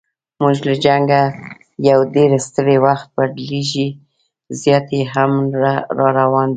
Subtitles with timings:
[0.41, 1.21] موږ له جنګه
[1.89, 3.87] یو ډېر ستړي، وخت بدلیږي
[4.61, 5.73] زیاتي امن را
[6.29, 6.49] روان دی